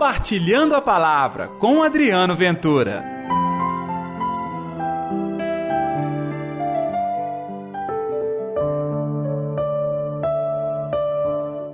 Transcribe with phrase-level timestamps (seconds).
[0.00, 3.04] Compartilhando a Palavra com Adriano Ventura.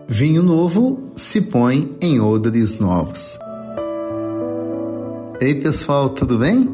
[0.09, 3.39] Vinho novo se põe em odres novos.
[5.41, 6.69] Ei pessoal, tudo bem?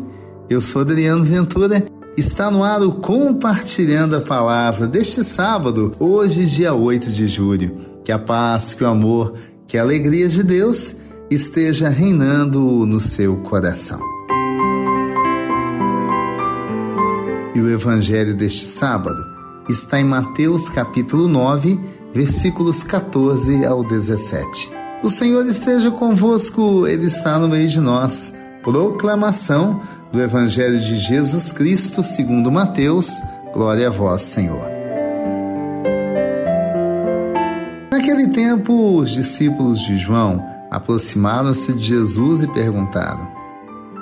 [0.49, 1.85] Eu sou Adriano Ventura.
[2.17, 7.77] Está no ar o Compartilhando a Palavra deste sábado, hoje, dia 8 de julho.
[8.03, 9.35] Que a paz, que o amor,
[9.67, 11.02] que a alegria de Deus
[11.33, 14.01] esteja reinando no seu coração.
[17.55, 19.23] E o evangelho deste sábado
[19.69, 21.81] está em Mateus capítulo 9,
[22.13, 24.73] versículos 14 ao 17.
[25.03, 28.33] O Senhor esteja convosco, Ele está no meio de nós.
[28.63, 29.81] Proclamação
[30.13, 33.21] do Evangelho de Jesus Cristo segundo Mateus.
[33.53, 34.69] Glória a vós, Senhor.
[37.91, 43.29] Naquele tempo, os discípulos de João aproximaram-se de Jesus e perguntaram: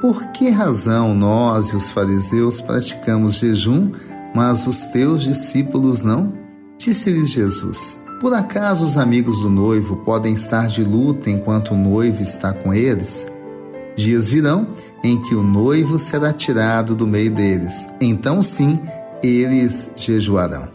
[0.00, 3.90] Por que razão nós e os fariseus praticamos jejum,
[4.32, 6.32] mas os teus discípulos não?
[6.78, 12.22] Disse-lhes Jesus: Por acaso os amigos do noivo podem estar de luta enquanto o noivo
[12.22, 13.26] está com eles?
[13.96, 14.68] Dias virão
[15.02, 17.88] em que o noivo será tirado do meio deles.
[18.00, 18.78] Então sim,
[19.22, 20.68] eles jejuarão.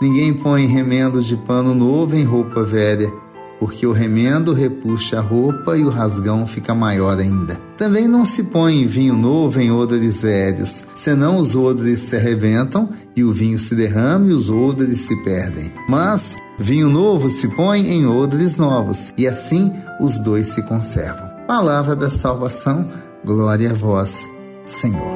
[0.00, 3.21] Ninguém põe remendo de pano novo em roupa velha
[3.62, 7.54] porque o remendo repuxa a roupa e o rasgão fica maior ainda.
[7.78, 13.22] Também não se põe vinho novo em odres velhos, senão os odres se arrebentam e
[13.22, 15.72] o vinho se derrama e os odres se perdem.
[15.88, 21.28] Mas vinho novo se põe em odres novos, e assim os dois se conservam.
[21.46, 22.90] Palavra da salvação,
[23.24, 24.28] glória a vós,
[24.66, 25.12] Senhor.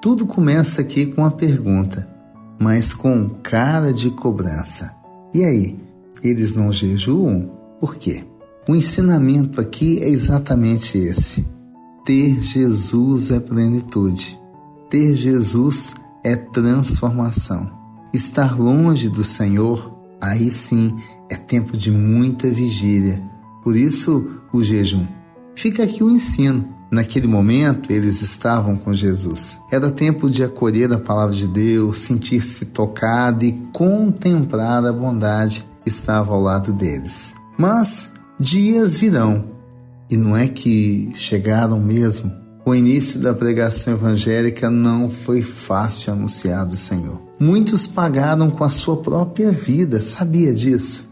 [0.00, 2.08] Tudo começa aqui com a pergunta,
[2.58, 4.94] mas com cara de cobrança.
[5.34, 5.89] E aí?
[6.22, 7.50] Eles não jejuam?
[7.80, 8.24] Por quê?
[8.68, 11.46] O ensinamento aqui é exatamente esse.
[12.04, 14.38] Ter Jesus é plenitude.
[14.88, 17.70] Ter Jesus é transformação.
[18.12, 20.94] Estar longe do Senhor, aí sim
[21.30, 23.22] é tempo de muita vigília.
[23.62, 25.06] Por isso, o jejum.
[25.54, 26.68] Fica aqui o ensino.
[26.90, 29.60] Naquele momento, eles estavam com Jesus.
[29.70, 36.32] Era tempo de acolher a palavra de Deus, sentir-se tocado e contemplar a bondade estava
[36.32, 37.34] ao lado deles.
[37.58, 39.44] Mas dias virão,
[40.08, 42.32] e não é que chegaram mesmo.
[42.64, 47.20] O início da pregação evangélica não foi fácil anunciar do Senhor.
[47.38, 51.08] Muitos pagaram com a sua própria vida, sabia disso?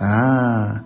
[0.00, 0.82] Ah,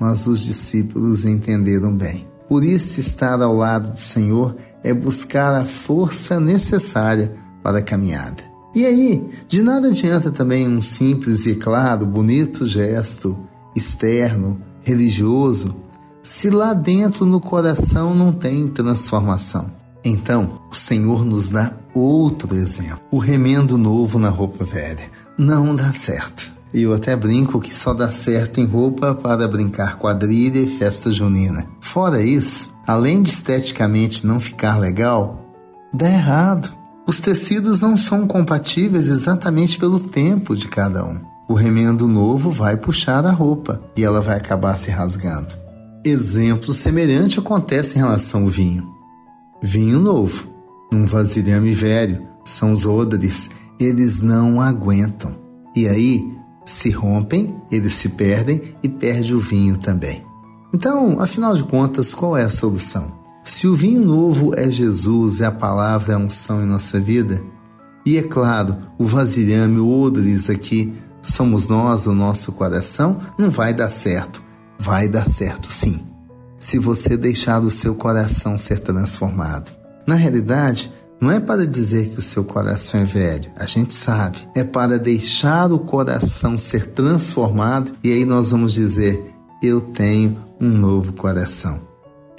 [0.00, 2.28] mas os discípulos entenderam bem.
[2.48, 8.49] Por isso, estar ao lado do Senhor é buscar a força necessária para a caminhada.
[8.74, 13.38] E aí, de nada adianta também um simples e, claro, bonito gesto
[13.74, 15.74] externo, religioso,
[16.22, 19.66] se lá dentro no coração não tem transformação.
[20.04, 25.10] Então, o Senhor nos dá outro exemplo: o remendo novo na roupa velha.
[25.36, 26.50] Não dá certo.
[26.72, 31.66] Eu até brinco que só dá certo em roupa para brincar quadrilha e festa junina.
[31.80, 35.44] Fora isso, além de esteticamente não ficar legal,
[35.92, 36.79] dá errado.
[37.10, 41.18] Os tecidos não são compatíveis exatamente pelo tempo de cada um.
[41.48, 45.52] O remendo novo vai puxar a roupa e ela vai acabar se rasgando.
[46.06, 48.88] Exemplo semelhante acontece em relação ao vinho.
[49.60, 50.48] Vinho novo,
[50.92, 53.50] num vasilhame velho, são os odres,
[53.80, 55.34] eles não aguentam.
[55.74, 56.32] E aí
[56.64, 60.24] se rompem, eles se perdem e perde o vinho também.
[60.72, 63.19] Então, afinal de contas, qual é a solução?
[63.42, 67.42] Se o vinho novo é Jesus, é a palavra, é a unção em nossa vida,
[68.04, 70.92] e é claro, o vasilhame, o odres aqui,
[71.22, 74.42] somos nós, o nosso coração, não vai dar certo.
[74.78, 76.02] Vai dar certo sim,
[76.58, 79.70] se você deixar o seu coração ser transformado.
[80.06, 80.90] Na realidade,
[81.20, 84.38] não é para dizer que o seu coração é velho, a gente sabe.
[84.56, 89.22] É para deixar o coração ser transformado e aí nós vamos dizer:
[89.62, 91.89] Eu tenho um novo coração.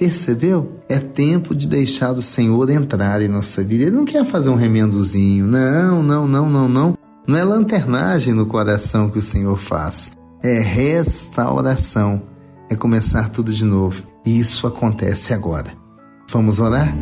[0.02, 0.80] Percebeu?
[0.88, 3.84] É tempo de deixar o Senhor entrar em nossa vida.
[3.84, 5.46] Ele não quer fazer um remendozinho.
[5.46, 6.98] Não, não, não, não, não.
[7.24, 10.10] Não é lanternagem no coração que o Senhor faz.
[10.42, 12.20] É restauração.
[12.68, 14.02] É começar tudo de novo.
[14.26, 15.72] E isso acontece agora.
[16.28, 16.92] Vamos orar?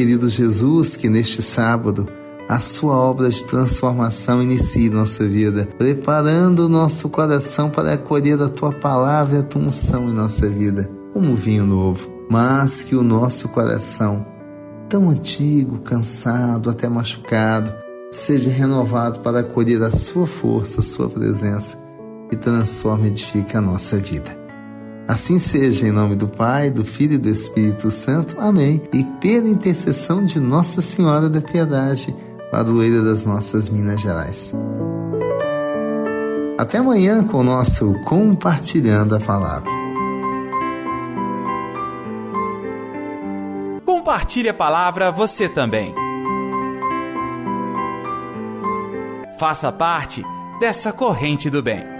[0.00, 2.08] Querido Jesus, que neste sábado
[2.48, 8.48] a sua obra de transformação inicie nossa vida, preparando o nosso coração para acolher a
[8.48, 12.08] tua palavra e a tua unção em nossa vida, como vinho novo.
[12.30, 14.24] Mas que o nosso coração,
[14.88, 17.72] tão antigo, cansado, até machucado,
[18.10, 21.79] seja renovado para acolher a sua força, a sua presença
[22.30, 24.38] e transforme e edifique a nossa vida.
[25.10, 28.36] Assim seja, em nome do Pai, do Filho e do Espírito Santo.
[28.38, 28.80] Amém.
[28.92, 32.14] E pela intercessão de Nossa Senhora da Piedade,
[32.50, 34.54] padroeira das nossas Minas Gerais.
[36.56, 39.70] Até amanhã com o nosso Compartilhando a Palavra.
[43.84, 45.92] Compartilhe a palavra você também.
[49.40, 50.22] Faça parte
[50.60, 51.99] dessa corrente do bem.